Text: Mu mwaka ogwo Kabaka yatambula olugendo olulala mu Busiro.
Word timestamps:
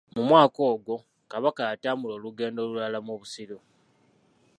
Mu 0.15 0.21
mwaka 0.29 0.59
ogwo 0.73 0.95
Kabaka 1.31 1.61
yatambula 1.69 2.13
olugendo 2.15 2.57
olulala 2.65 2.97
mu 3.07 3.13
Busiro. 3.19 3.57